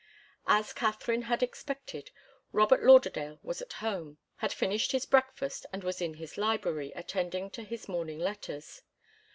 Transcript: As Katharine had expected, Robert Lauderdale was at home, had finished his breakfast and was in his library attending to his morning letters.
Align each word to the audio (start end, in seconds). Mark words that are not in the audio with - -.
As 0.47 0.73
Katharine 0.73 1.21
had 1.21 1.43
expected, 1.43 2.09
Robert 2.51 2.81
Lauderdale 2.83 3.37
was 3.43 3.61
at 3.61 3.73
home, 3.85 4.17
had 4.37 4.51
finished 4.51 4.93
his 4.93 5.05
breakfast 5.05 5.67
and 5.71 5.83
was 5.83 6.01
in 6.01 6.15
his 6.15 6.39
library 6.39 6.91
attending 6.95 7.51
to 7.51 7.61
his 7.61 7.87
morning 7.87 8.17
letters. 8.17 8.81